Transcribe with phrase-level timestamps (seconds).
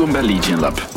[0.00, 0.88] Welkom bij Lead Gen Lab.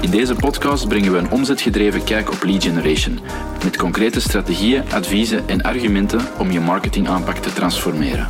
[0.00, 3.18] In deze podcast brengen we een omzetgedreven kijk op lead generation,
[3.64, 8.28] met concrete strategieën, adviezen en argumenten om je marketingaanpak te transformeren.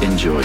[0.00, 0.42] Enjoy.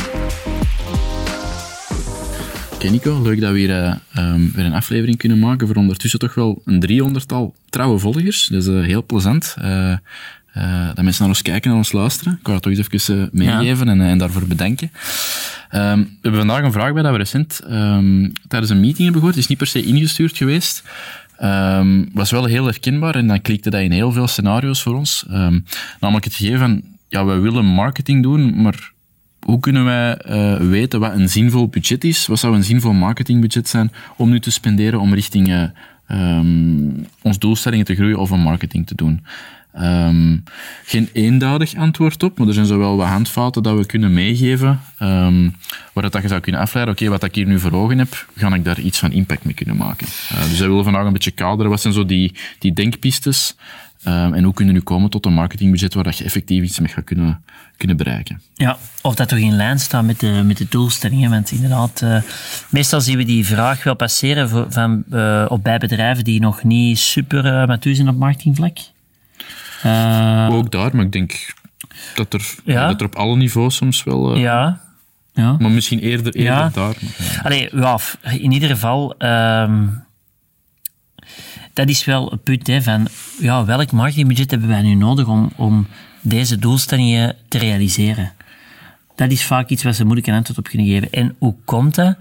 [2.73, 6.19] Oké Nico, leuk dat we hier eh, ehm, weer een aflevering kunnen maken voor ondertussen
[6.19, 8.47] toch wel een driehonderdtal trouwe volgers.
[8.47, 9.55] Dat is eh, heel plezant.
[9.61, 9.95] Eh,
[10.53, 12.33] eh, dat mensen naar ons kijken en ons luisteren.
[12.33, 14.91] Ik wou dat toch eens even meegeven en, en daarvoor bedanken.
[15.73, 19.15] Ehm, we hebben vandaag een vraag bij dat we recent ehm, tijdens een meeting hebben
[19.15, 19.35] gehoord.
[19.35, 20.83] Het is niet per se ingestuurd geweest.
[21.43, 25.25] Um, was wel heel herkenbaar en dan klikte dat in heel veel scenario's voor ons.
[25.99, 28.91] namelijk het gegeven van, ja, wij willen marketing doen, maar
[29.39, 32.27] hoe kunnen wij uh, weten wat een zinvol budget is?
[32.27, 35.71] Wat zou een zinvol marketingbudget zijn om nu te spenderen om richting
[36.07, 36.39] uh,
[37.21, 39.25] ons doelstellingen te groeien of een marketing te doen?
[39.79, 40.43] Um,
[40.85, 45.55] geen eenduidig antwoord op, maar er zijn zowel wat handvaten dat we kunnen meegeven, um,
[45.93, 48.53] waar dat je zou kunnen afleiden, oké, wat ik hier nu voor ogen heb, ga
[48.53, 50.07] ik daar iets van impact mee kunnen maken.
[50.33, 53.55] Uh, dus wij willen vandaag een beetje kaderen, wat zijn zo die, die denkpistes,
[54.07, 56.79] um, en hoe kunnen we nu komen tot een marketingbudget waar dat je effectief iets
[56.79, 57.43] mee gaat kunnen,
[57.77, 58.41] kunnen bereiken.
[58.53, 62.21] Ja, of dat toch in lijn staat met de, met de doelstellingen, want inderdaad, uh,
[62.69, 66.99] meestal zien we die vraag wel passeren van, uh, op bij bedrijven die nog niet
[66.99, 68.77] super matuur zijn op marketingvlak.
[69.85, 71.53] Uh, ook daar, maar ik denk
[72.15, 72.87] dat er, ja.
[72.87, 74.35] dat er op alle niveaus soms wel.
[74.35, 74.81] Uh, ja.
[75.33, 75.55] ja.
[75.59, 76.69] Maar misschien eerder, eerder ja.
[76.69, 76.95] daar.
[76.99, 77.41] Ja.
[77.43, 79.15] Allee, ja, in ieder geval.
[79.17, 80.03] Um,
[81.73, 83.07] dat is wel het punt hè, van
[83.39, 85.87] ja, welk marketingbudget hebben wij nu nodig om, om
[86.21, 88.31] deze doelstellingen te realiseren.
[89.15, 91.11] Dat is vaak iets waar ze moeilijk een antwoord op kunnen geven.
[91.11, 92.15] En hoe komt dat?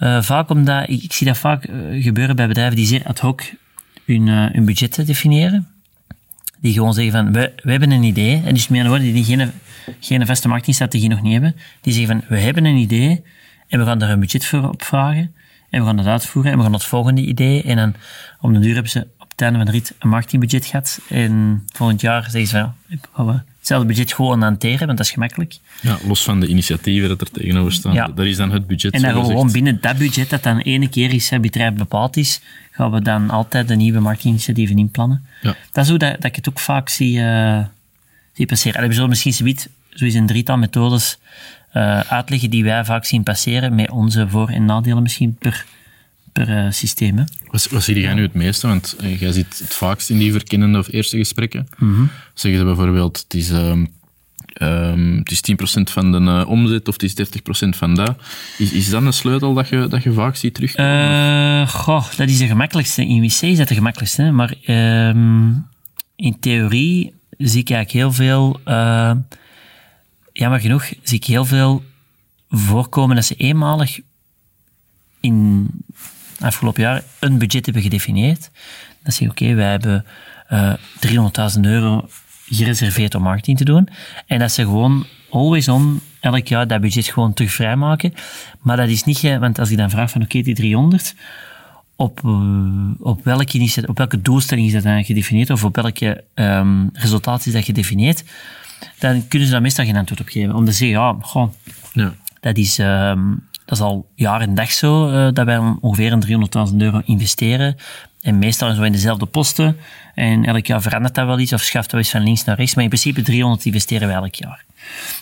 [0.00, 3.42] Uh, vaak omdat, ik, ik, zie dat vaak gebeuren bij bedrijven die zeer ad hoc
[4.04, 5.75] hun, uh, hun budgetten definiëren
[6.60, 9.52] die gewoon zeggen van, we, we hebben een idee, en dus meer woorden die geen,
[10.00, 13.22] geen vaste marketingstrategie nog niet hebben, die zeggen van, we hebben een idee,
[13.68, 15.34] en we gaan daar een budget voor op vragen,
[15.70, 17.94] en we gaan dat uitvoeren, en we gaan het volgende idee, en dan
[18.40, 21.62] om de duur hebben ze op het einde van de rit een marketingbudget gehad, en
[21.74, 22.68] volgend jaar zeggen ze
[23.12, 25.58] van, ja, hetzelfde budget gewoon hanteren, want dat is gemakkelijk.
[25.80, 27.92] Ja, los van de initiatieven dat er tegenover staan.
[27.92, 28.06] Ja.
[28.06, 28.92] Dat is dan het budget.
[28.92, 32.40] En dan gewoon binnen dat budget, dat dan ene keer is het bedrijf bepaald is,
[32.70, 35.26] gaan we dan altijd de nieuwe marketinginitiatieven inplannen.
[35.42, 35.54] Ja.
[35.72, 37.64] Dat is hoe dat, dat ik het ook vaak zie, uh,
[38.32, 38.82] zie passeren.
[38.82, 41.18] En we zullen misschien zoiets, zoiets een drietal methodes
[41.74, 45.64] uh, uitleggen die wij vaak zien passeren, met onze voor- en nadelen misschien per,
[46.44, 47.18] per systeem.
[47.18, 47.24] Hè.
[47.50, 48.66] Wat, wat zie jij nu het meeste?
[48.66, 51.68] Want uh, jij ziet het vaakst in die verkennende of eerste gesprekken.
[51.78, 52.10] Mm -hmm.
[52.34, 53.50] Zeggen ze bijvoorbeeld, het is...
[53.50, 53.94] Um,
[54.62, 55.42] Um, het is
[55.80, 57.28] 10% van de uh, omzet of het is
[57.66, 58.16] 30% van dat.
[58.58, 61.60] Is, is dat een sleutel dat je, dat je vaak ziet terugkomen?
[61.60, 63.06] Uh, goh, dat is de gemakkelijkste.
[63.06, 64.30] In WC is dat de gemakkelijkste.
[64.30, 65.66] Maar um,
[66.16, 68.60] in theorie zie ik eigenlijk heel veel...
[68.64, 69.12] Uh,
[70.32, 71.84] jammer genoeg zie ik heel veel
[72.50, 74.00] voorkomen dat ze eenmalig
[75.20, 75.68] in
[76.40, 78.50] afgelopen jaar een budget hebben gedefinieerd.
[79.02, 80.04] Dan zeg je, oké, okay, wij hebben
[80.52, 80.74] uh,
[81.54, 82.08] 300.000 euro
[82.48, 83.88] gereserveerd om marketing te doen.
[84.26, 88.14] En dat ze gewoon always on elk jaar dat budget gewoon terug vrijmaken.
[88.60, 91.14] Maar dat is niet, want als ik dan vraag van oké, okay, die 300,
[91.96, 92.24] op,
[92.98, 97.52] op, welke op welke doelstelling is dat dan gedefinieerd, of op welke um, resultaten is
[97.52, 98.24] dat gedefinieerd,
[98.98, 100.54] dan kunnen ze daar meestal geen antwoord op geven.
[100.54, 101.54] Om te zeggen, ja, gewoon,
[101.92, 102.14] ja.
[102.40, 106.48] dat is, um, dat is al jaar en dag zo, uh, dat wij ongeveer een
[106.70, 107.76] 300.000 euro investeren.
[108.20, 109.76] En meestal zo in dezelfde posten.
[110.14, 112.56] En elk jaar verandert dat wel iets of schaft dat wel eens van links naar
[112.56, 112.74] rechts.
[112.74, 114.64] Maar in principe 300 investeren we elk jaar.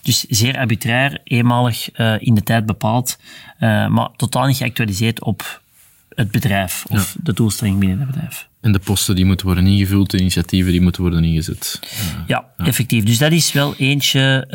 [0.02, 3.18] Dus zeer arbitrair, eenmalig uh, in de tijd bepaald,
[3.60, 5.62] uh, maar totaal niet geactualiseerd op
[6.08, 7.20] het bedrijf of ja.
[7.22, 8.48] de doelstelling binnen het bedrijf.
[8.60, 11.80] En de posten die moeten worden ingevuld, de initiatieven die moeten worden ingezet.
[11.82, 11.88] Uh,
[12.26, 13.04] ja, ja, effectief.
[13.04, 14.46] Dus dat is wel eentje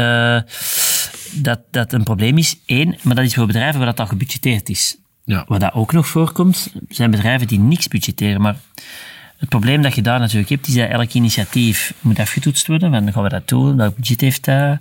[1.32, 2.56] dat, dat een probleem is.
[2.66, 4.98] Eén, maar dat is voor bedrijven waar dat al gebudgeteerd is.
[5.24, 5.46] Ja.
[5.48, 8.42] Wat dat ook nog voorkomt, zijn bedrijven die niks budgetteren.
[8.42, 8.56] Maar
[9.38, 12.92] het probleem dat je daar natuurlijk hebt, is dat elk initiatief moet afgetoetst worden.
[12.92, 14.80] Dan gaan we dat doen, welk budget heeft dat?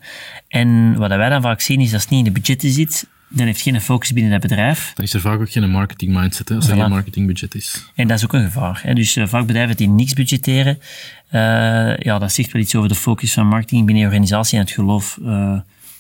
[0.48, 3.46] En wat wij dan vaak zien, is dat het niet in de budgetten zit, dan
[3.46, 4.92] heeft geen focus binnen het bedrijf.
[4.94, 6.78] Dan is er vaak ook geen marketing mindset, hè, als er voilà.
[6.78, 7.90] geen marketingbudget is.
[7.94, 8.80] En dat is ook een gevaar.
[8.82, 8.94] Hè.
[8.94, 10.78] Dus uh, vaak bedrijven die niks budgetteren,
[11.32, 14.64] uh, ja, dat zegt wel iets over de focus van marketing binnen je organisatie en
[14.64, 15.58] het geloof uh,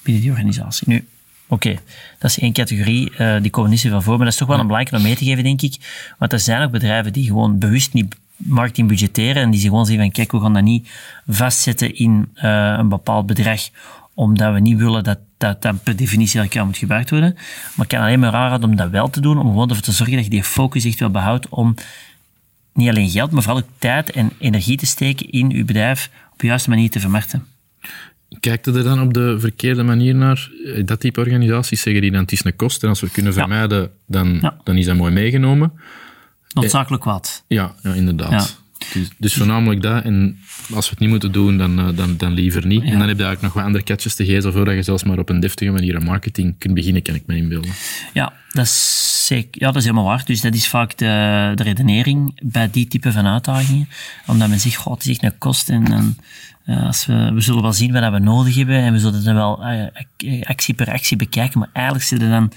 [0.08, 0.88] binnen die organisatie.
[0.88, 1.06] Nu,
[1.50, 1.80] Oké, okay.
[2.18, 4.58] dat is één categorie, uh, die komen niet zoveel voor, maar dat is toch wel
[4.58, 5.76] een belangrijk om mee te geven, denk ik.
[6.18, 9.86] Want er zijn ook bedrijven die gewoon bewust niet marketing budgetteren en die zich gewoon
[9.86, 10.88] zeggen van, kijk, we gaan dat niet
[11.26, 13.60] vastzetten in uh, een bepaald bedrag,
[14.14, 17.34] omdat we niet willen dat dat, dat per definitie elk jaar moet gebruikt worden.
[17.74, 19.92] Maar ik kan alleen maar aanraden om dat wel te doen, om gewoon ervoor te
[19.92, 21.74] zorgen dat je die focus echt wel behoudt om
[22.72, 26.38] niet alleen geld, maar vooral ook tijd en energie te steken in je bedrijf op
[26.38, 27.46] de juiste manier te vermarkten.
[28.40, 30.50] Kijkt er dan op de verkeerde manier naar?
[30.64, 33.14] Eh, Dat type organisaties zeggen die dan het is een kost en als we het
[33.14, 35.72] kunnen vermijden, dan, dan is dat mooi meegenomen.
[36.52, 37.44] Noodzakelijk wat.
[37.46, 38.60] Ja, ja inderdaad.
[38.94, 40.04] Dus, dus voornamelijk dat.
[40.04, 40.38] En
[40.74, 42.82] als we het niet moeten doen, dan, eh, dan, dan liever niet.
[42.82, 45.18] En dan heb je eigenlijk nog wat andere catches te geven, voordat je zelfs maar
[45.18, 47.70] op een deftige manier aan marketing kunt beginnen, kan ik me inbeelden.
[48.12, 50.24] Ja, dat is, zeker, ja, dat is helemaal waar.
[50.24, 53.88] Dus dat is vaak de, de redenering bij die type van uitdagingen.
[54.26, 56.16] Omdat men zegt, goh, het is echt een kost en, en
[56.64, 59.34] eh, als we, we zullen wel zien wat we nodig hebben en we zullen dan
[59.34, 62.52] wel eh, ac- actie per actie bekijken, maar eigenlijk zitten dan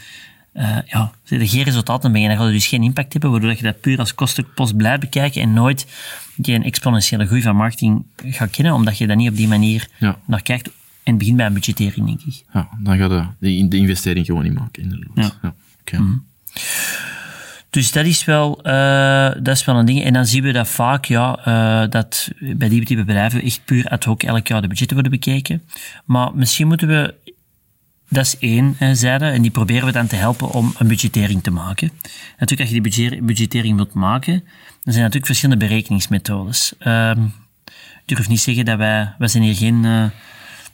[0.53, 3.49] eh ja, zitten geen resultaten mee en dan gaat het dus geen impact hebben, waardoor
[3.55, 5.87] je dat puur als kostenpost blijft bekijken en nooit
[6.35, 10.17] die exponentiële groei van marketing gaat kennen, omdat je daar niet op die manier Ja.
[10.25, 10.67] naar kijkt.
[10.67, 12.43] En het begint bij een budgettering, denk ik.
[12.53, 15.37] Ja, dan ga je de, de investering gewoon niet maken, inderdaad.
[15.41, 15.53] Ja.
[15.81, 16.03] Oké.
[17.69, 20.03] Dus dat is wel, eh, dat is wel een ding.
[20.03, 23.85] En dan zien we dat vaak, ja, eh, dat bij die type bedrijven echt puur
[23.87, 25.63] ad hoc elk jaar de budgetten worden bekeken.
[26.05, 27.13] Maar misschien moeten we,
[28.11, 31.51] dat is één zijde, en die proberen we dan te helpen om een budgettering te
[31.51, 31.91] maken.
[32.37, 34.33] Natuurlijk, als je die budget- budgettering wilt maken,
[34.83, 36.73] dan zijn natuurlijk verschillende berekeningsmethodes.
[36.79, 37.19] Ehm
[38.05, 39.85] ik durf niet zeggen dat wij, wij zijn hier geen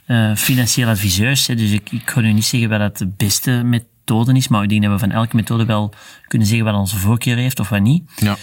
[0.06, 3.52] eh financieel adviseurs, hè, dus ik, ik ga nu niet zeggen wat dat de beste
[3.52, 5.94] methode is, maar ik denk dat we van elke methode wel
[6.28, 8.04] kunnen zeggen wat onze voorkeur heeft of wat niet.
[8.16, 8.36] Ja.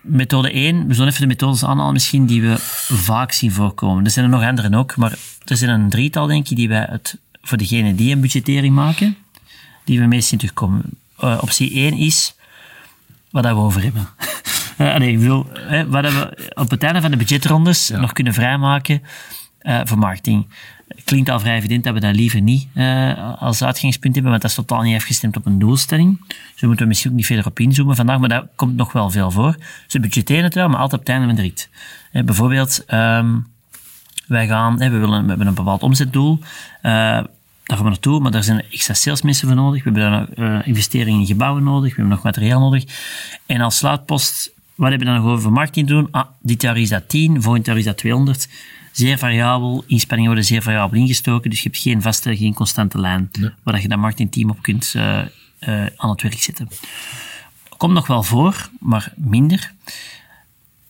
[0.00, 2.54] Methode 1, we zullen even de methodes aanhalen misschien die we
[2.88, 4.04] vaak zien voorkomen.
[4.04, 6.86] Er zijn er nog andere ook, maar er zijn een drietal, denk ik, die wij
[6.90, 9.16] het, voor degenen die een budgettering maken,
[9.84, 10.82] die we meest zien terugkomen.
[11.18, 12.34] Eh, optie 1 is
[13.30, 14.08] wat dat we over hebben.
[14.76, 18.12] Eh, nee, ik bedoel, hè, wat dat we op het einde van de budgetrondes nog
[18.12, 19.02] kunnen vrijmaken
[19.58, 20.46] eh, voor marketing.
[21.04, 24.50] Klinkt al vrij evident dat we dat liever niet eh, als uitgangspunt hebben, want dat
[24.50, 26.18] is totaal niet afgestemd op een doelstelling.
[26.26, 28.92] Dus daar moeten we misschien ook niet verder op inzoomen vandaag, maar dat komt nog
[28.92, 29.56] wel veel voor.
[29.86, 31.68] Ze budgetteren het wel, maar altijd op het einde van de rit.
[32.24, 33.36] Bijvoorbeeld, ehm,
[34.26, 36.38] wij gaan, hè, we, willen, we hebben een bepaald omzetdoel.
[36.82, 37.22] eh,
[37.64, 39.84] daar gaan we naartoe, maar daar zijn extra salesmensen voor nodig.
[39.84, 41.90] We hebben daar nog eh, investeringen in gebouwen nodig.
[41.90, 42.84] We hebben nog materiaal nodig.
[43.46, 46.08] En als sluitpost, wat hebben we dan nog over marketing te doen?
[46.10, 48.48] Ah, dit jaar is dat 10, volgend jaar is dat 200.
[48.92, 53.30] Zeer variabel, inspanningen worden zeer variabel ingestoken, dus je hebt geen vaste, geen constante lijn
[53.62, 55.18] waar je dat marketingteam op kunt eh,
[55.96, 56.68] aan het werk zetten.
[57.76, 59.72] Komt nog wel voor, maar minder.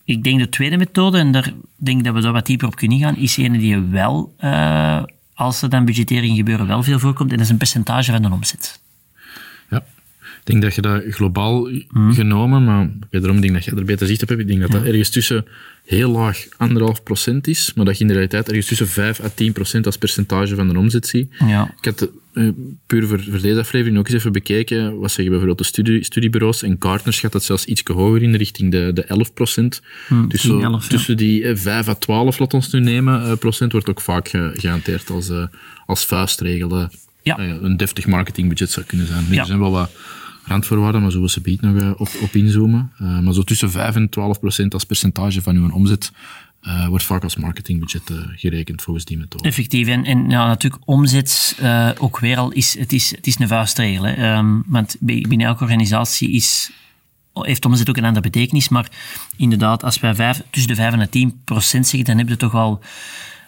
[0.05, 2.75] Ik denk de tweede methode, en daar denk ik dat we daar wat dieper op
[2.75, 5.03] kunnen gaan, is een die wel, eh,
[5.33, 7.31] als er dan budgettering gebeuren, wel veel voorkomt.
[7.31, 8.83] En dat is een percentage van de omzet.
[10.45, 11.69] Ik denk dat je dat globaal
[12.11, 14.41] genomen, maar wederom denk dat jij er beter zicht op hebt.
[14.41, 15.45] Ik denk dat dat ergens tussen
[15.85, 19.29] heel laag anderhalf procent is, maar dat je in de realiteit ergens tussen 5 à
[19.35, 21.33] 10 procent als percentage van de omzet ziet.
[21.47, 21.73] Ja.
[21.81, 22.47] Ik had eh,
[22.87, 24.99] puur voor, voor deze aflevering ook eens even bekeken.
[24.99, 28.71] Wat zeggen bijvoorbeeld de studie, studiebureaus en Gartner schat dat zelfs iets hoger in, richting
[28.71, 29.81] de, de 11 procent.
[30.27, 30.89] dus 10, zo 11, ja.
[30.89, 34.27] tussen die eh, 5 à 12, laat ons nu nemen, eh, procent wordt ook vaak
[34.27, 35.43] ge- gehanteerd als, eh,
[35.85, 36.75] als vuistregel.
[36.79, 36.85] eh,
[37.23, 37.37] Ja.
[37.37, 39.25] eh, een deftig marketingbudget zou kunnen zijn.
[39.29, 39.39] Ja.
[39.39, 39.91] Er zijn wel wat
[40.45, 42.91] randvoorwaarden, maar zo we ze biedt nog eh, op, op inzoomen.
[42.97, 46.11] Eh, maar zo tussen 5 en 12 procent als percentage van uw omzet
[46.61, 49.43] eh, wordt vaak als marketingbudget gerekend volgens die methode.
[49.43, 49.87] Effectief.
[49.87, 51.57] En, en ja, natuurlijk, omzet,
[51.97, 54.05] ook weer al, is, het, is, het is een vuistregel.
[54.05, 56.71] Ehm, want binnen elke organisatie is,
[57.33, 58.69] heeft omzet ook een andere betekenis.
[58.69, 58.89] Maar
[59.37, 62.37] inderdaad, als wij vijf, tussen de 5 en de 10 procent zeggen, dan heb je
[62.37, 62.79] toch al...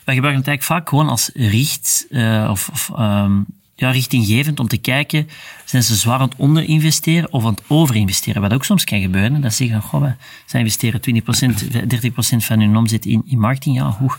[0.05, 2.07] Wij gebruiken het eigenlijk vaak gewoon als richt,
[2.49, 3.39] of, of ehm,
[3.77, 5.29] ja, richtinggevend om te kijken,
[5.65, 8.41] zijn ze zwaar aan het onderinvesteren of aan het overinvesteren?
[8.41, 9.41] Wat ook soms kan gebeuren.
[9.41, 10.11] Dat ze zeggen, goh,
[10.45, 13.75] zij investeren 20%, 30% van hun omzet in, in marketing.
[13.75, 14.11] Ja, hoe,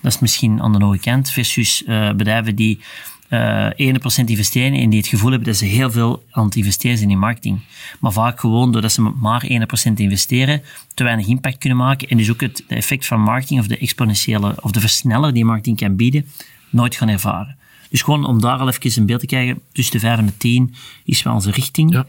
[0.00, 2.80] dat is misschien aan de hoge kant, versus eh, bedrijven die
[3.28, 6.98] eh 1% investeren en die het gevoel hebben dat ze heel veel aan het investeren
[6.98, 7.60] zijn in marketing.
[8.00, 10.62] Maar vaak gewoon doordat ze maar 1% investeren,
[10.94, 14.62] te weinig impact kunnen maken en dus ook het effect van marketing of de exponentiële
[14.62, 16.26] of de versneller die marketing kan bieden,
[16.70, 17.56] nooit gaan ervaren.
[17.90, 20.36] Dus gewoon om daar al even een beeld te krijgen, tussen de 5 en de
[20.36, 21.92] 10 is wel onze richting.
[21.92, 22.06] Ja.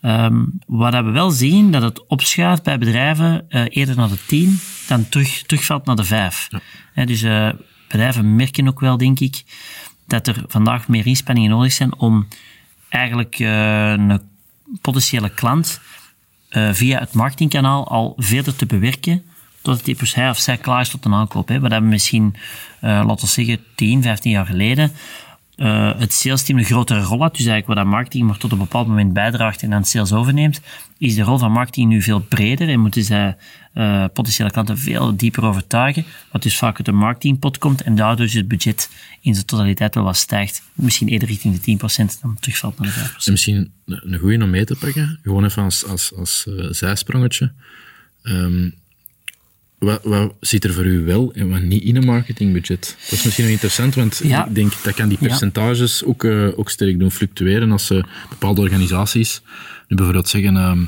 [0.00, 4.60] Ehm, wat we wel zien, dat het opschuift bij bedrijven eh, eerder naar de 10
[4.88, 6.48] dan terug, terugvalt naar de 5.
[6.92, 7.50] Hè, dus eh,
[7.88, 9.42] bedrijven merken ook wel, denk ik,
[10.06, 12.28] dat er vandaag meer inspanningen nodig zijn om
[12.88, 14.20] eigenlijk eh, een
[14.80, 15.80] potentiële klant
[16.72, 19.24] via het marketingkanaal al verder te bewerken
[19.62, 21.48] totdat die hij of zij klaar is tot een aankoop.
[21.48, 21.60] Hè.
[21.60, 22.34] Wat hebben we misschien,
[22.80, 24.92] eh, laten we zeggen, 10, 15 jaar geleden
[25.56, 28.58] eh, het salesteam een grotere rol had, dus eigenlijk wat dat marketing maar tot een
[28.58, 30.60] bepaald moment bijdraagt en dan sales overneemt,
[30.98, 33.36] is de rol van marketing nu veel breder en moeten zij
[33.72, 38.24] eh, potentiële klanten veel dieper overtuigen, wat dus vaak uit de marketingpot komt en daardoor
[38.24, 38.90] dus het budget
[39.20, 40.62] in zijn totaliteit wel wat stijgt.
[40.72, 43.24] Misschien eerder richting de 10% dan terugvalt naar de 5%.
[43.24, 47.52] En misschien een goede om mee te pakken, gewoon even als, als, als zijsprongetje.
[48.22, 48.70] Ehm,
[49.82, 52.96] wat, wat zit er voor u wel en wat niet in een marketingbudget?
[53.02, 54.46] Dat is misschien nog interessant, want Ja.
[54.46, 55.26] ik denk dat kan die Ja.
[55.28, 59.40] percentages ook, eh, ook sterk doen fluctueren als ze bepaalde organisaties
[59.88, 60.78] nu bijvoorbeeld zeggen ehm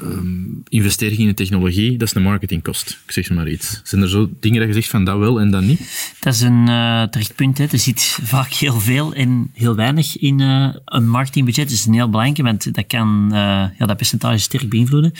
[0.00, 2.98] ehm, investering in technologie, dat is een marketingkost.
[3.06, 3.80] Ik zeg maar iets.
[3.84, 6.14] Zijn er zo dingen dat je zegt van dat wel en dat niet?
[6.20, 7.58] Dat is een eh terecht punt.
[7.58, 7.64] Hè.
[7.64, 11.68] Er zit vaak heel veel en heel weinig in eh, een marketingbudget.
[11.68, 13.38] Dat is een heel belangrijk, want dat kan eh,
[13.78, 15.12] ja, dat percentage sterk beïnvloeden.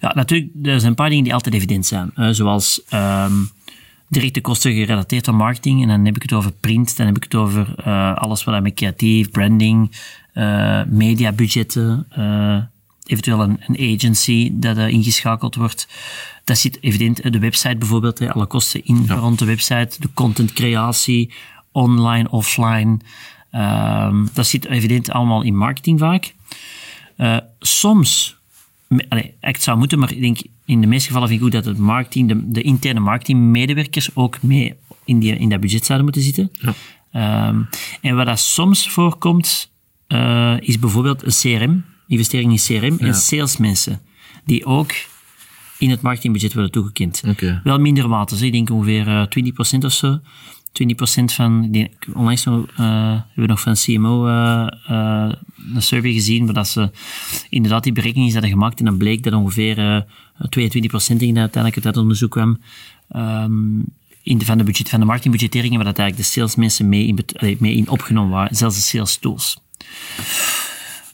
[0.00, 2.12] Ja, natuurlijk, er zijn een paar dingen die altijd evident zijn.
[2.34, 3.32] zoals ehm,
[4.08, 5.82] directe kosten gerelateerd aan marketing.
[5.82, 8.74] En dan heb ik het over print, dan heb ik het over alles wat met
[8.74, 9.92] creatief, branding,
[10.32, 12.06] eh mediabudgetten,
[13.06, 15.88] eventueel een, een agency dat eh, ingeschakeld wordt.
[16.44, 21.32] Dat zit evident, de website bijvoorbeeld, hè, alle kosten in rond de website, de contentcreatie,
[21.72, 22.98] online, offline.
[23.50, 26.34] Ehm, dat zit evident allemaal in marketing vaak.
[27.16, 28.36] Eh, soms,
[29.08, 31.78] allee, zou moeten, maar ik denk in de meeste gevallen vind ik goed dat het
[31.78, 36.50] marketing, de, de interne marketingmedewerkers ook mee in, die, in dat budget zouden moeten zitten.
[36.52, 36.74] Ja.
[37.12, 37.62] Ehm,
[38.00, 39.70] en wat dat soms voorkomt,
[40.06, 44.00] eh, is bijvoorbeeld een CRM, investering in CRM en salesmensen,
[44.44, 44.92] die ook
[45.78, 47.22] in het marketingbudget worden toegekend.
[47.64, 49.26] Wel minder mate, dus ik denk ongeveer eh
[49.78, 50.20] 20% of zo.
[50.82, 55.32] 20% van, ik onlangs eh, hebben we nog van CMO eh, eh,
[55.74, 56.90] een survey gezien, waar dat ze
[57.48, 60.00] inderdaad die berekeningen hadden gemaakt en dan bleek dat ongeveer eh
[60.38, 62.60] 22% in uiteindelijk uit dat onderzoek kwam,
[63.08, 63.78] ehm,
[64.22, 67.18] in de, van, de budget, van de marketingbudgetteringen, waar dat eigenlijk de salesmensen mee in,
[67.58, 69.58] mee in opgenomen waren, zelfs de sales tools.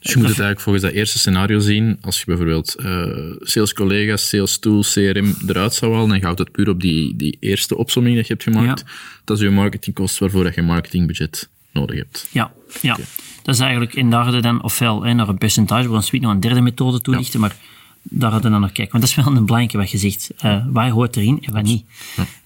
[0.02, 1.99] Dus je moet het eigenlijk volgens dat eerste scenario zien.
[2.00, 3.06] Als je bijvoorbeeld eh
[3.40, 7.37] salescollega's, sales tools, CRM eruit zou halen en je houdt het puur op die, die
[7.40, 8.87] eerste opsomming dat je hebt gemaakt, Ja.
[9.25, 12.28] dat is je marketingkost waarvoor dat je marketingbudget nodig hebt.
[12.30, 12.97] Ja, ja.
[13.42, 16.40] dat is eigenlijk, we dan ofwel hè, naar een percentage, waar een suite nog een
[16.40, 17.56] derde methode toelichten, maar
[18.02, 18.92] daar hadden we dan naar kijken.
[18.92, 20.30] Want dat is wel een belangrijke wat je zegt.
[20.38, 21.85] Eh, waar hoort erin en wat niet?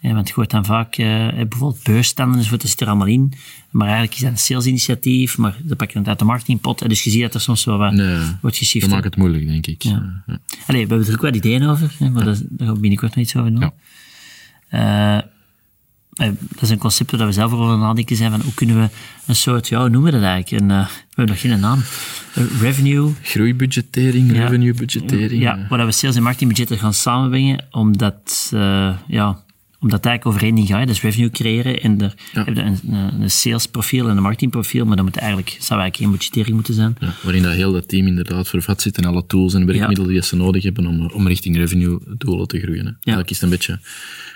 [0.01, 3.33] Eh, want je hoort dan vaak, eh, bijvoorbeeld beursstanden enzovoort, dat zit er allemaal in.
[3.71, 6.83] Maar eigenlijk is dat een salesinitiatief, maar dat pak je het uit de marketingpot.
[6.83, 8.85] En dus je ziet dat er soms wel wat Nee, wordt geshift.
[8.85, 9.83] Dat maakt het moeilijk, denk ik.
[9.83, 10.23] Ja.
[10.27, 10.39] Ja.
[10.67, 13.15] Allee, we hebben er ook wat ideeën over, hè, maar dat, daar gaan we binnenkort
[13.15, 13.73] nog iets over doen.
[14.71, 15.31] Ja.
[16.17, 18.41] Eh, eh, dat is een concept waar we zelf over aan het nadenken zijn van
[18.41, 18.89] hoe kunnen we
[19.27, 20.63] een soort, ja, hoe noemen we dat eigenlijk?
[20.63, 21.83] Een, eh, we hebben nog geen naam.
[22.35, 23.13] Een revenue.
[23.23, 24.43] Groeibudgettering, Ja.
[24.43, 25.43] revenue-budgettering.
[25.43, 29.39] Ja, waar we sales en marketingbudgetten gaan samenbrengen, omdat, eh, ja,
[29.81, 30.87] omdat het eigenlijk over één ding gaat.
[30.87, 32.45] Dus revenue creëren en er Ja.
[32.45, 32.79] heb je een,
[33.21, 36.97] een, salesprofiel en een marketingprofiel, maar dat moet eigenlijk, zou eigenlijk geen budgettering moeten zijn.
[37.01, 40.23] Ja, waarin dat heel dat team inderdaad vervat zit en alle tools en werkmiddelen die
[40.23, 42.85] ze nodig hebben om, om richting revenue-doelen te groeien.
[42.87, 42.91] Hè.
[42.93, 43.81] Eigenlijk is het een beetje,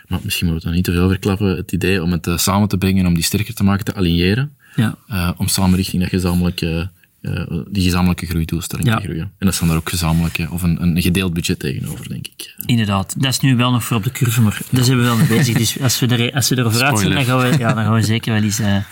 [0.08, 2.36] maar misschien moeten we het nog niet te veel verklappen, het idee om het eh,
[2.36, 4.96] samen te brengen, om die sterker te maken, te aligneren, Ja.
[5.08, 6.90] eh, om samen richting dat gezamenlijke,
[7.22, 8.96] eh, die gezamenlijke groeidoelstelling Ja.
[8.96, 9.32] te groeien.
[9.38, 12.54] En dat dan daar ook gezamenlijke, of een, een gedeeld budget tegenover, denk ik.
[12.66, 15.16] Inderdaad, dat is nu wel nog voor op de curve, maar daar zijn we wel
[15.16, 15.56] mee bezig.
[15.58, 17.94] Dus als we, er, als we erover uit zijn, dan gaan, we, ja, dan gaan
[17.94, 18.84] we zeker wel eens Ja.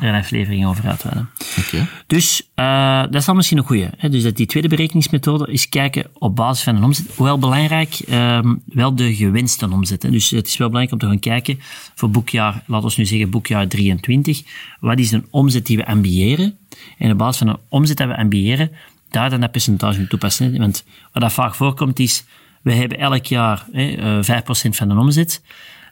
[0.00, 1.28] er een aflevering over uitweiden.
[1.58, 1.86] Oké.
[2.06, 3.86] Dus eh, dat is dan misschien een goeie.
[3.96, 4.08] Hè?
[4.08, 7.16] Dus dat die tweede berekeningsmethode is kijken op basis van een omzet.
[7.16, 10.02] Wel belangrijk, ehm, wel de gewenste omzet.
[10.02, 10.10] Hè?
[10.10, 11.58] Dus het is wel belangrijk om te gaan kijken
[11.94, 14.42] voor boekjaar, laten we nu zeggen boekjaar 23,
[14.80, 16.56] wat is een omzet die we ambiëren?
[16.98, 18.70] En op basis van een omzet dat we ambiëren,
[19.10, 20.58] daar dan dat percentage op toepassen.
[20.58, 22.24] Want wat dat vaak voorkomt is,
[22.62, 25.42] we hebben elk jaar hè, eh, 5% van de omzet.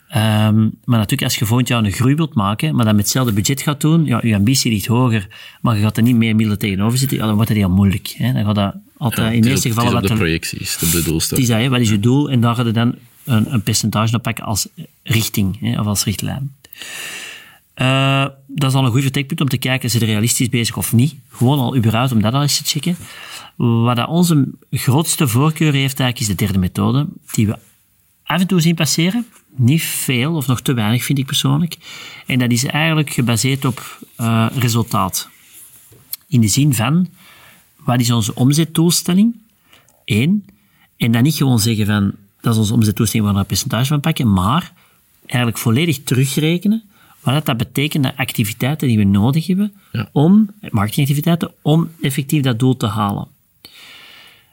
[0.08, 3.32] Ehm, maar natuurlijk, als je volgend jaar een groei wilt maken, maar dat met hetzelfde
[3.32, 5.28] budget gaat doen, ja, je ambitie ligt hoger,
[5.60, 8.14] maar je gaat er niet meer middelen tegenover zitten, ja, dan wordt het heel moeilijk.
[8.16, 8.32] Hè.
[8.32, 9.94] Dan gaat dat altijd, in de op- gevallen...
[9.94, 11.28] het is op de projecties, de bedoelstelling.
[11.28, 12.30] het is dat, hè, wat is je doel?
[12.30, 14.68] En daar ga je dan een, een percentage op pakken als
[15.02, 16.54] richting, hè, of als richtlijn.
[17.74, 20.92] Eh, dat is al een goed vertrekpunt om te kijken, is het realistisch bezig of
[20.92, 21.14] niet?
[21.28, 22.96] Gewoon al überhaupt om dat al eens te checken.
[23.56, 27.58] Wat dat onze grootste voorkeur heeft eigenlijk, is de derde methode, die we
[28.24, 29.26] af en toe zien passeren.
[29.56, 31.76] Niet veel, of nog te weinig, vind ik persoonlijk.
[32.26, 35.28] En dat is eigenlijk gebaseerd op eh, resultaat.
[36.28, 37.08] In de zin van,
[37.76, 39.36] wat is onze omzetdoelstelling?
[40.04, 40.46] Eén.
[40.96, 44.00] En dan niet gewoon zeggen van, dat is onze omzetdoelstelling, waar we een percentage van
[44.00, 44.72] pakken, maar
[45.26, 46.82] eigenlijk volledig terugrekenen
[47.22, 50.08] wat dat, dat betekent, de activiteiten die we nodig hebben Ja.
[50.12, 53.26] om, marketingactiviteiten, om effectief dat doel te halen.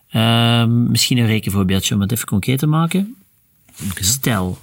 [0.10, 3.16] Ehm, misschien een rekenvoorbeeldje om het even concreet te maken.
[3.96, 4.58] Stel,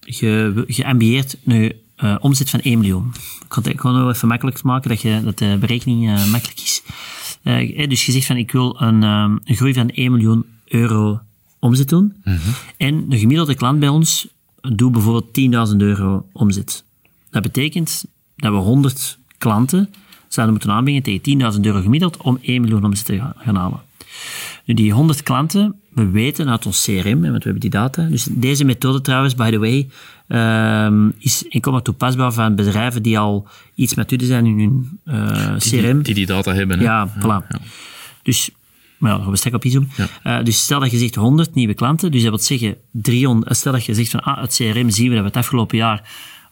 [0.00, 3.12] je, je ambieert nu eh, omzet van 1 miljoen.
[3.40, 6.82] Ik kan het gewoon even makkelijk maken, dat, je, dat de berekening eh, makkelijk is.
[7.42, 11.20] Eh, dus je zegt van, ik wil een, ehm, een groei van 1 miljoen euro
[11.58, 12.14] omzet doen.
[12.76, 14.26] En de gemiddelde klant bij ons
[14.60, 15.32] doet bijvoorbeeld
[15.70, 16.84] 10.000 euro omzet.
[17.34, 18.04] Dat betekent
[18.36, 19.90] dat we 100 klanten
[20.28, 23.80] zouden moeten aanbrengen tegen 10.000 euro gemiddeld om 1 miljoen omzet te gaan halen.
[24.64, 28.02] Nu, die 100 klanten we weten uit ons CRM, want we hebben die data.
[28.02, 29.88] Dus deze methode trouwens, by the way,
[30.28, 35.56] ehm, is enkel toepasbaar van bedrijven die al iets met u zijn in hun uh,
[35.56, 36.02] CRM.
[36.02, 36.78] Die, die data hebben.
[36.78, 36.84] Hè?
[36.84, 37.46] Ja, voilà.
[37.48, 37.58] Ja.
[38.22, 38.50] Dus,
[38.98, 39.90] maar ja, gaan we straks op inzoomen.
[39.96, 40.38] Ja.
[40.38, 43.72] Uh, dus stel dat je zegt 100 nieuwe klanten, dus dat wil zeggen 300, stel
[43.72, 46.02] dat je zegt van ah, het CRM zien we dat we het afgelopen jaar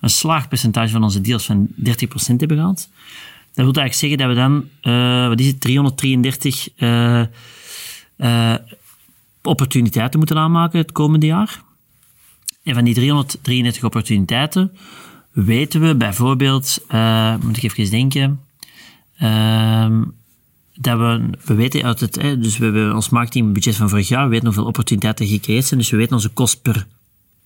[0.03, 1.73] een slaagpercentage van onze deals van 30%
[2.37, 2.89] hebben gehad.
[3.55, 7.23] Dat wil eigenlijk zeggen dat we dan, uh, wat is het, 333 uh,
[8.17, 8.55] uh,
[9.43, 11.63] opportuniteiten moeten aanmaken het komende jaar.
[12.63, 14.77] En van die 333 opportuniteiten
[15.31, 16.85] weten we bijvoorbeeld,
[17.43, 18.41] moet ik even denken,
[19.21, 20.03] uh,
[20.75, 24.31] dat we, we weten uit het, dus we hebben ons marketingbudget van vorig jaar, we
[24.31, 26.87] weten hoeveel opportuniteiten gecreëerd zijn, dus we weten onze kost per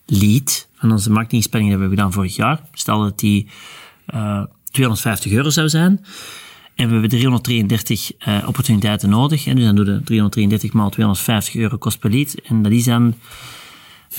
[0.07, 2.61] lead van onze marketingspanning die we hebben gedaan vorig jaar.
[2.73, 3.49] Stel dat die
[4.15, 6.05] uh, 250 euro zou zijn.
[6.75, 9.47] En we hebben 333 uh, opportuniteiten nodig.
[9.47, 12.35] En dus dan doen we 333 maal 250 euro kost per lead.
[12.45, 13.15] En dat is dan,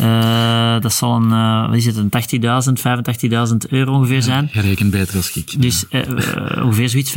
[0.01, 2.10] uh, dat zal een, uh, wat is het, een
[2.70, 4.50] 80.000, 85.000 euro ongeveer zijn.
[4.53, 5.62] Ja, je rekent beter als ik.
[5.62, 5.86] Dus
[6.62, 7.13] ongeveer zoiets,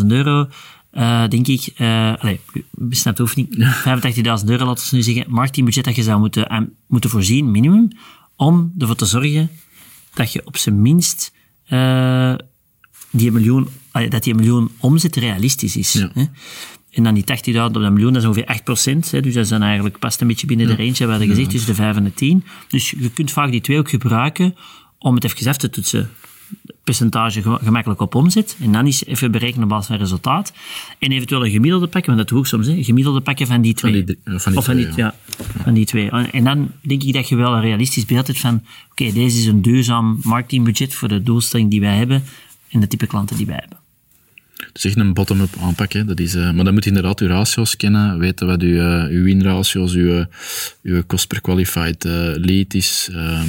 [0.00, 0.48] 85.000 euro.
[1.28, 2.40] Denk ik, uh, allee,
[2.90, 3.56] snap hoeft niet,
[4.42, 7.88] 85.000 euro, laten we nu zeggen, marketingbudget dat je zou moeten, moeten voorzien, minimum,
[8.36, 9.50] om ervoor te zorgen
[10.14, 11.32] dat je op zijn minst
[13.10, 13.68] die miljoen,
[14.08, 15.92] dat die miljoen omzet realistisch is.
[15.92, 16.24] Hè?
[16.90, 19.10] En dan die 80.000 op dat miljoen, dat is ongeveer 8 procent.
[19.10, 21.74] Dus dat is dan eigenlijk past een beetje binnen de range, we gezegd, tussen de
[21.74, 22.44] 5 en de 10.
[22.68, 24.54] Dus je kunt vaak die twee ook gebruiken
[24.98, 26.10] om het even af te toetsen.
[26.84, 28.56] Percentage gemakkelijk op omzet.
[28.60, 30.52] En dan is even berekenen op basis van resultaat.
[30.98, 32.66] En eventueel een gemiddelde pakken, want dat doe ik soms.
[32.66, 33.92] Hè, gemiddelde pakken van die twee.
[33.92, 35.14] Van die, van die of van die, ja.
[35.62, 36.10] van die twee.
[36.10, 39.46] En dan denk ik dat je wel een realistisch beeld hebt van oké, deze is
[39.46, 42.22] een duurzaam marketingbudget voor de doelstelling die wij hebben
[42.68, 43.78] en de type klanten die wij hebben.
[44.66, 45.92] Het is echt een bottom-up aanpak.
[45.92, 46.04] Hè.
[46.04, 49.04] Dat is, uh, maar dan moet je inderdaad uw ratio's kennen, weten wat uw, uh,
[49.10, 50.26] uw win-ratio's, uw,
[50.82, 53.48] uw cost per qualified uh, lead is, um,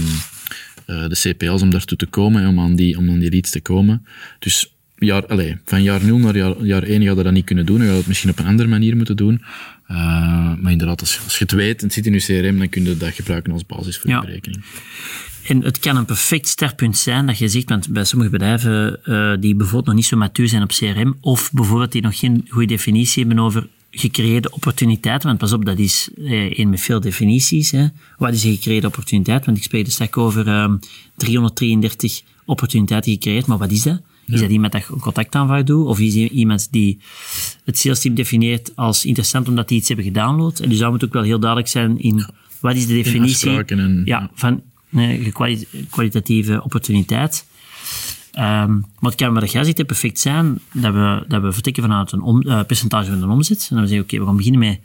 [0.86, 4.06] de CPL's om daartoe te komen, om aan, die, om aan die leads te komen.
[4.40, 7.66] Dus jaar, allez, van jaar 0 naar jaar, jaar 1 ga je dat niet kunnen
[7.66, 7.84] doen.
[7.84, 9.42] Je het misschien op een andere manier moeten doen.
[10.62, 12.84] maar inderdaad, als, als, je het weet en het zit in je CRM, dan kun
[12.84, 14.20] je dat gebruiken als basis voor ja.
[14.20, 14.64] je berekening.
[15.48, 19.34] En het kan een perfect startpunt zijn dat je zegt, want bij sommige bedrijven uh,
[19.40, 22.68] die bijvoorbeeld nog niet zo matuur zijn op CRM, of bijvoorbeeld die nog geen goede
[22.68, 27.72] definitie hebben over gecreëerde opportuniteiten, want pas op, dat is eh, een met veel definities.
[27.72, 27.88] Hè.
[28.18, 29.46] Wat is een gecreëerde opportuniteit?
[29.46, 30.80] Want ik spreek dus straks over um,
[31.16, 34.02] 333 opportuniteiten gecreëerd, maar wat is dat?
[34.28, 35.86] Is dat iemand dat een contactaanvraag doet?
[35.86, 37.00] Of is iemand die
[37.64, 40.60] het sales team definieert als interessant omdat die iets hebben gedownload?
[40.60, 42.26] En dus zou het ook wel heel duidelijk zijn in
[42.60, 45.34] wat is de definitie en, ja, van een
[45.90, 47.46] kwalitatieve opportuniteit.
[48.36, 52.12] Um, maar het kan wat jij zegt perfect zijn dat we, dat we vertrekken vanuit
[52.12, 53.68] een om, uh, percentage van de omzet.
[53.70, 54.80] En dan we zeggen, oké, we gaan beginnen met,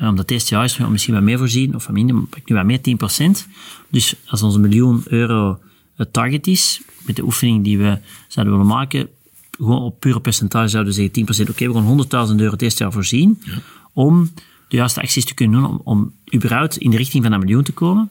[0.00, 2.48] uh, omdat het eerste jaar is, we misschien wat meer voorzien, of wat minder, pak
[2.48, 3.48] nu wat meer, 10%.
[3.88, 5.58] Dus als onze miljoen euro
[5.96, 9.08] het target is, met de oefening die we zouden willen maken,
[9.50, 12.82] gewoon op pure percentage zouden we zeggen 10%, oké, we gaan 100.000 euro het eerste
[12.82, 13.58] jaar voorzien, ja.
[13.92, 14.30] om
[14.68, 17.62] de juiste acties te kunnen doen, om, om überhaupt in de richting van dat miljoen
[17.62, 18.10] te komen.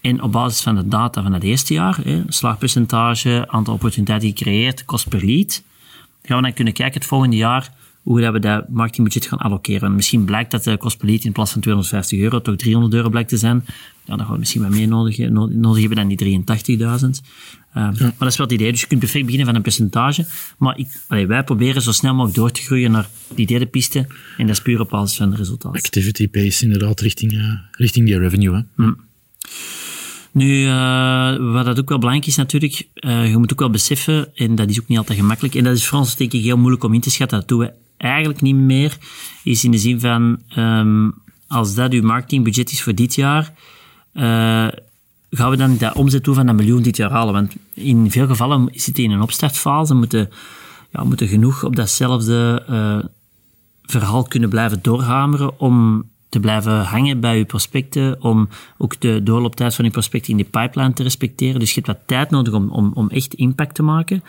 [0.00, 4.84] En op basis van de data van het eerste jaar, hè, slagpercentage, aantal opportuniteiten gecreëerd,
[4.84, 5.62] kost per lead,
[6.22, 9.94] gaan we dan kunnen kijken het volgende jaar hoe dat we dat marketingbudget gaan allokeren.
[9.94, 13.08] misschien blijkt dat de kost per lead in plaats van 250 euro toch 300 euro
[13.08, 13.64] blijkt te zijn.
[14.04, 16.84] Ja, dan gaan we misschien wat meer nodig, nodig hebben dan die 83.000.
[17.76, 18.70] Um, Maar dat is wel het idee.
[18.70, 20.26] Dus je kunt perfect beginnen van een percentage.
[20.58, 23.98] Maar ik, allee, wij proberen zo snel mogelijk door te groeien naar die derde piste.
[24.36, 25.78] En dat is puur op basis van de resultaten.
[25.78, 28.54] Activity base inderdaad richting, uh, richting die revenue.
[28.54, 28.84] Hè?
[28.84, 28.96] Mm.
[30.32, 34.36] Nu, uh, wat dat ook wel belangrijk is natuurlijk, uh, je moet ook wel beseffen,
[34.36, 36.56] en dat is ook niet altijd gemakkelijk, en dat is voor ons denk ik heel
[36.56, 38.98] moeilijk om in te schatten, dat doen we eigenlijk niet meer,
[39.44, 41.14] is in de zin van, um,
[41.46, 43.52] als dat uw marketingbudget is voor dit jaar,
[44.14, 44.22] uh,
[45.30, 47.32] gaan we dan dat omzet toe van een miljoen dit jaar halen?
[47.32, 50.30] Want in veel gevallen zit het in een opstartfase, moeten,
[50.92, 52.64] ja, moeten genoeg op datzelfde
[53.82, 59.74] verhaal kunnen blijven doorhameren om te blijven hangen bij je prospecten, om ook de doorlooptijd
[59.74, 61.60] van je prospecten in de pipeline te respecteren.
[61.60, 64.22] Dus je hebt wat tijd nodig om, om, om echt impact te maken.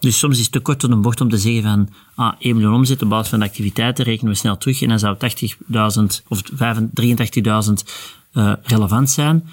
[0.00, 2.54] Dus soms is het te kort tot een bocht om te zeggen van, ah, 1
[2.54, 6.26] miljoen omzet op basis van de activiteiten rekenen we snel terug en dan zou 80.000
[6.28, 7.72] of 83.000
[8.32, 9.48] uh, relevant zijn.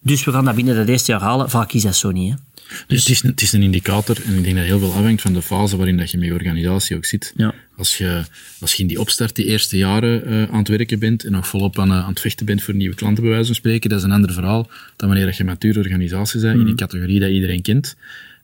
[0.00, 1.50] Dus we gaan dat binnen dat eerste jaar halen.
[1.50, 2.32] Vaak is dat zo niet.
[2.32, 2.36] Hè?
[2.86, 5.32] Dus het is, het is, een indicator en ik denk dat heel veel afhangt van
[5.32, 7.32] de fase waarin dat je met je organisatie ook zit.
[7.36, 7.54] Ja.
[7.76, 8.22] Als, je,
[8.60, 11.46] als je in die opstart die eerste jaren uh, aan het werken bent en nog
[11.46, 13.98] volop aan, uh, aan het vechten bent voor nieuwe klanten bij wijze van spreken, dat
[13.98, 16.76] is een ander verhaal dan wanneer je een mature organisatie bent, in een mhm.
[16.76, 17.96] categorie dat iedereen kent.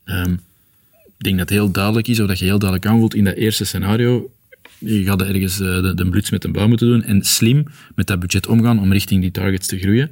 [0.05, 0.41] Um,
[1.21, 3.35] ik denk dat het heel duidelijk is, of dat je heel duidelijk aanvoelt in dat
[3.35, 4.31] eerste scenario,
[4.79, 8.07] je gaat ergens uh, de, de bluts met een bouw moeten doen en slim met
[8.07, 10.11] dat budget omgaan om richting die targets te groeien.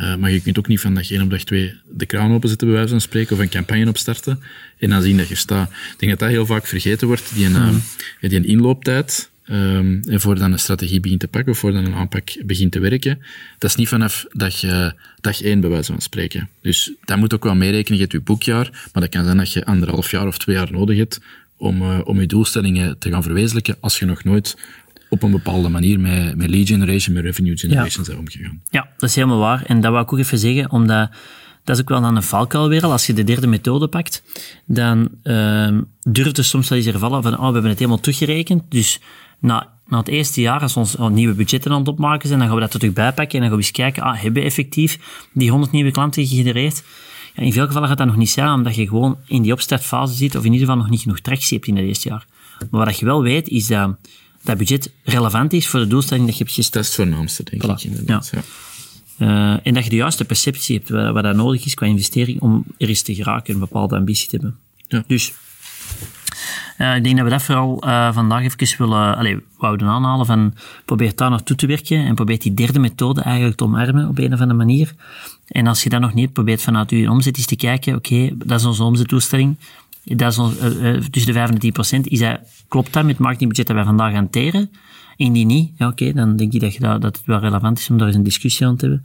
[0.00, 2.66] Uh, maar je kunt ook niet van dag 1 op dag 2 de kraan openzetten,
[2.66, 4.42] bij wijze van spreken, of een campagne opstarten
[4.78, 5.70] en dan zien dat je staat.
[5.70, 7.82] Ik denk dat dat heel vaak vergeten wordt, die, een, mm.
[8.20, 9.30] die een inlooptijd.
[9.50, 12.72] Um, en voor dan een strategie begint te pakken, of voor dan een aanpak begint
[12.72, 13.18] te werken,
[13.58, 16.48] dat is niet vanaf dag, je dag één, bij wijze van spreken.
[16.62, 17.94] Dus dat moet ook wel meerekenen.
[17.94, 20.72] Je hebt je boekjaar, maar dat kan zijn dat je anderhalf jaar of twee jaar
[20.72, 21.20] nodig hebt
[21.56, 24.56] om, uh, om je doelstellingen te gaan verwezenlijken als je nog nooit
[25.10, 28.04] op een bepaalde manier met, met lead generation, met revenue generation ja.
[28.04, 28.62] zijn omgegaan.
[28.70, 29.62] Ja, dat is helemaal waar.
[29.66, 31.10] En dat wou ik ook even zeggen, omdat
[31.64, 34.22] dat is ook wel aan een valkuil weer Als je de derde methode pakt,
[34.66, 38.62] dan uh, durft er soms wel eens ervallen van, oh, we hebben het helemaal teruggerekend,
[38.68, 39.00] dus
[39.38, 42.48] na, na het eerste jaar, als we ons nieuwe budgetten aan het opmaken zijn, dan
[42.48, 44.48] gaan we dat er terug bijpakken en dan gaan we eens kijken, ah, hebben we
[44.48, 44.98] effectief
[45.32, 46.82] die 100 nieuwe klanten gegenereerd?
[47.34, 50.14] Ja, in veel gevallen gaat dat nog niet zijn, omdat je gewoon in die opstartfase
[50.14, 52.26] zit, of in ieder geval nog niet genoeg tractie hebt in het eerste jaar.
[52.70, 53.96] Maar wat je wel weet, is dat
[54.42, 56.74] dat budget relevant is voor de doelstelling dat je hebt gesteld.
[56.74, 58.32] Dat is het voornaamste, denk ik, inderdaad.
[58.32, 58.42] Ja.
[59.18, 62.40] Uh, en dat je de juiste perceptie hebt wat, wat dat nodig is qua investering
[62.40, 64.58] om er eens te geraken, een bepaalde ambitie te hebben.
[64.88, 65.04] Ja.
[65.06, 65.32] Dus
[66.78, 70.54] uh, ik denk dat we dat vooral uh, vandaag even willen, allez, wouden aanhalen van
[70.84, 74.32] probeer daar naartoe te werken en probeer die derde methode eigenlijk te omarmen op een
[74.32, 74.94] of andere manier.
[75.46, 78.34] En als je dat nog niet probeert vanuit je omzet eens te kijken, oké, okay,
[78.36, 79.56] dat is onze omzettoestelling,
[80.04, 83.12] dat is ons, uh, tussen de 5 en 10 procent, is dat, klopt dat met
[83.12, 84.70] het marketingbudget dat wij vandaag hanteren?
[85.16, 87.90] Indien niet, ja, oké, dan denk ik dat, je dat, dat het wel relevant is
[87.90, 89.04] om daar eens een discussie aan te hebben.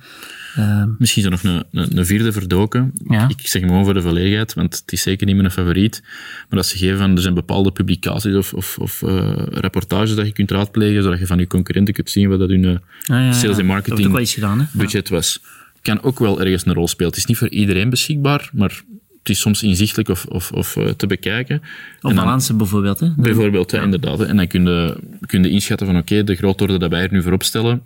[0.58, 2.93] Uh, Misschien is er nog een, een, een vierde verdoken.
[3.08, 3.29] Ja.
[3.29, 6.03] Ik zeg gewoon voor de volledigheid, want het is zeker niet mijn favoriet.
[6.49, 10.25] Maar als ze geven van, er zijn bepaalde publicaties of, of, of uh, rapportages dat
[10.25, 12.79] je kunt raadplegen, zodat je van je concurrenten kunt zien wat dat hun uh, ah,
[13.08, 15.41] ja, sales en marketing gedaan, budget was.
[15.81, 17.10] Kan ook wel ergens een rol spelen.
[17.12, 18.84] Het is niet voor iedereen beschikbaar, maar
[19.25, 21.61] het is soms inzichtelijk of, of, of uh, te bekijken.
[22.01, 22.99] Op balansen bijvoorbeeld.
[22.99, 23.09] Hè?
[23.17, 23.81] Bijvoorbeeld, ja.
[23.81, 24.21] inderdaad.
[24.21, 27.11] En dan kun je, kun je inschatten van oké, okay, de grootorde dat wij er
[27.11, 27.83] nu voor opstellen,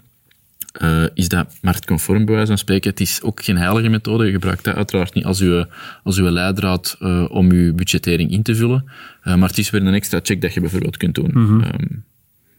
[0.82, 2.90] uh, is dat marktconform bij wijze van spreken.
[2.90, 4.26] Het is ook geen heilige methode.
[4.26, 5.66] Je gebruikt dat uiteraard niet als uw,
[6.04, 8.90] als uw leidraad uh, om uw budgettering in te vullen.
[9.24, 11.32] maar het is weer een extra check dat je bijvoorbeeld kunt doen.
[11.34, 11.64] Mm -hmm.
[11.64, 12.04] um,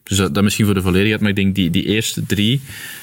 [0.03, 2.61] dus dat, dat, misschien voor de volledigheid, maar ik denk die, die eerste drie,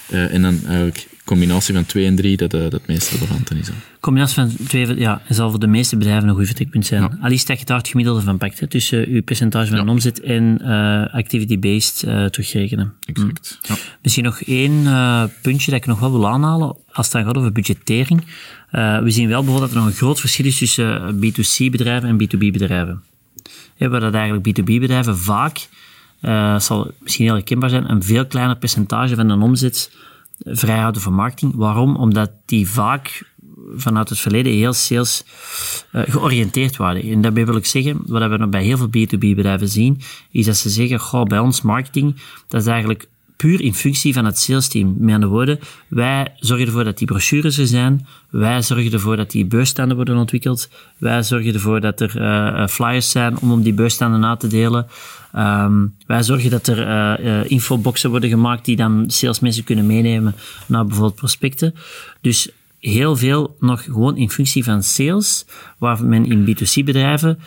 [0.10, 3.70] en dan eigenlijk combinatie van twee en drie dat uh, dat het meest relevante is.
[4.00, 7.02] Combinatie van twee ja, zal voor de meeste bedrijven een goed vertrekpunt zijn.
[7.02, 7.18] Ja.
[7.22, 9.92] Al is dat je daar het gemiddelde van pakt, hè, tussen uw percentage van ja.
[9.92, 12.00] omzet en uh, activity-based
[12.32, 12.94] terugrekenen.
[13.06, 13.60] Exact.
[13.62, 13.74] Hm.
[13.74, 13.80] Ja.
[14.02, 14.84] Misschien nog één
[15.42, 18.24] puntje dat ik nog wel wil aanhalen, als het dan gaat over budgettering.
[18.72, 23.02] we zien wel bijvoorbeeld dat er nog een groot verschil is tussen B2C-bedrijven en B2B-bedrijven.
[23.78, 25.68] Waar dat eigenlijk B2B-bedrijven vaak,
[26.60, 29.92] zal misschien heel herkenbaar zijn, een veel kleiner percentage van hun omzet
[30.46, 31.56] vrijhouden voor marketing.
[31.56, 31.96] Waarom?
[31.96, 33.26] Omdat die vaak
[33.76, 35.24] vanuit het verleden heel sales
[35.92, 37.02] uh, georiënteerd waren.
[37.02, 40.02] En daarbij wil ik zeggen, wat we nog bij heel veel B2B bedrijven zien,
[40.32, 42.16] is dat ze zeggen, goh, bij ons marketing,
[42.48, 44.96] dat is eigenlijk puur in functie van het sales team.
[45.00, 49.32] Met andere woorden, wij zorgen ervoor dat die brochures er zijn, wij zorgen ervoor dat
[49.32, 53.74] die beursstanden worden ontwikkeld, wij zorgen ervoor dat er uh, flyers zijn om om die
[53.74, 54.88] beursstanden na te delen.
[55.38, 60.36] Um, wij zorgen dat er uh, uh, infoboxen worden gemaakt die dan salesmensen kunnen meenemen
[60.66, 61.74] naar bijvoorbeeld prospecten.
[62.22, 65.46] Dus heel veel nog gewoon in functie van sales,
[65.78, 67.40] waar men in B2C-bedrijven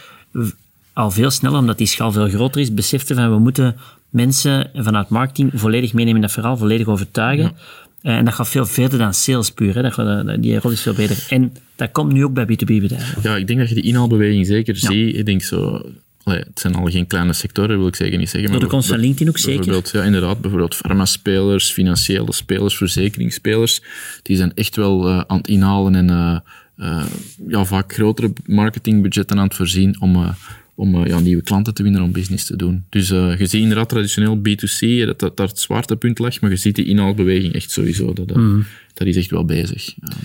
[0.92, 3.76] al veel sneller, omdat die schaal veel groter is, besefte van we moeten
[4.08, 7.44] mensen vanuit marketing volledig meenemen in dat verhaal, volledig overtuigen.
[7.44, 8.10] Ja.
[8.10, 9.74] Eh, en dat gaat veel verder dan sales puur.
[9.74, 9.82] Hè.
[9.82, 11.26] Dat gaat, die rol is veel beter.
[11.28, 13.22] En dat komt nu ook bij B2B-bedrijven.
[13.22, 14.90] Ja, ik denk dat je die inhaalbeweging zeker ja.
[14.90, 15.16] ziet.
[15.16, 15.82] Ik denk zo...
[16.22, 18.50] Allee, het zijn al geen kleine sectoren, wil ik zeker niet zeggen.
[18.50, 19.64] Door de komst van LinkedIn ook zeker.
[19.64, 20.40] Bijvoorbeeld, ja, inderdaad.
[20.40, 23.82] Bijvoorbeeld farmaspelers, financiële spelers, verzekeringsspelers.
[24.22, 26.38] Die zijn echt wel uh, aan het inhalen en uh,
[26.86, 27.04] uh,
[27.48, 30.34] ja, vaak grotere marketingbudgetten aan het voorzien om
[30.74, 32.84] om ja, nieuwe klanten te winnen, om business te doen.
[32.88, 36.74] Dus je ziet inderdaad traditioneel B2C, dat, dat daar het zwaartepunt lag, maar je ziet
[36.74, 38.12] die inhaalbeweging echt sowieso.
[38.12, 38.66] Dat, mm.
[38.94, 39.94] dat is echt wel bezig.
[40.00, 40.16] Ja,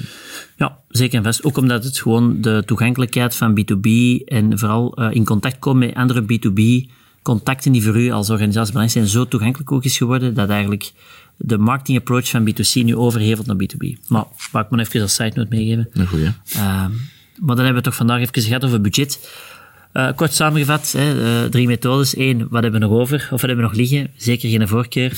[0.90, 1.44] zeker en vast.
[1.44, 3.90] Ook omdat het gewoon de toegankelijkheid van B2B
[4.26, 6.92] en vooral uh, in contact komen met andere B2B
[7.22, 10.92] contacten die voor u als organisatie belangrijk zijn, zo toegankelijk ook is geworden, dat eigenlijk
[11.38, 14.08] de marketing approach van B2C nu overhevelt naar B2B.
[14.08, 15.88] Maar waar ik me even als side note meegeven.
[15.92, 16.32] Een goeie.
[17.40, 19.30] maar dan hebben we toch vandaag even gehad over budget.
[19.94, 22.18] Uh, kort samengevat, hè, uh, drie methodes.
[22.18, 23.16] Eén, wat hebben we nog over?
[23.16, 24.12] Of wat hebben we nog liggen?
[24.16, 25.12] Zeker geen voorkeur.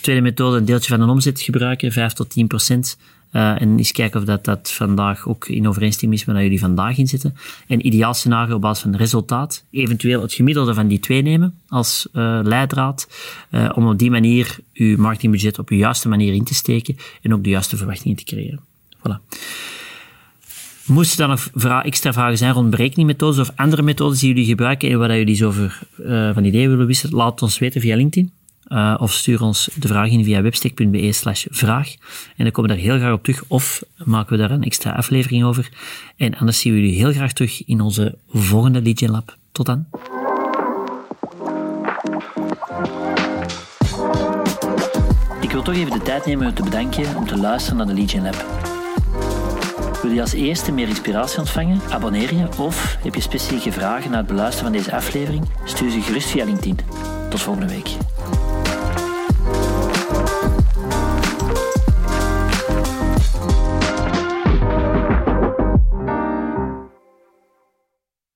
[0.00, 2.98] Tweede methode, een deeltje van een omzet gebruiken, 5 tot 10 procent.
[3.32, 6.60] Uh, en eens kijken of dat, dat vandaag ook in overeenstemming is met waar jullie
[6.60, 7.36] vandaag in zitten.
[7.66, 9.64] En ideaal scenario op basis van resultaat.
[9.70, 13.08] Eventueel het gemiddelde van die twee nemen als uh, leidraad.
[13.50, 17.34] Uh, om op die manier uw marketingbudget op de juiste manier in te steken en
[17.34, 18.60] ook de juiste verwachtingen te creëren.
[18.98, 19.38] Voilà.
[20.86, 24.90] Moesten er nog vra extra vragen zijn rond berekeningmethodes of andere methodes die jullie gebruiken
[24.90, 25.82] en waar jullie zo over
[26.34, 28.32] van ideeën willen wisselen, laat ons weten via LinkedIn.
[28.72, 31.94] Uh, of stuur ons de vraag in via webstick.be slash vraag.
[32.36, 33.44] En dan komen we daar heel graag op terug.
[33.48, 35.68] Of maken we daar een extra aflevering over.
[36.16, 39.36] En anders zien we jullie heel graag terug in onze volgende Lead Lab.
[39.52, 39.86] Tot dan.
[45.40, 47.94] Ik wil toch even de tijd nemen om te bedanken om te luisteren naar de
[47.94, 48.68] Lead Lab.
[50.02, 51.80] Wil je als eerste meer inspiratie ontvangen?
[51.90, 55.48] Abonneer je of heb je specifieke vragen na het beluisteren van deze aflevering?
[55.64, 56.78] Stuur ze gerust via LinkedIn.
[57.30, 57.88] Tot volgende week.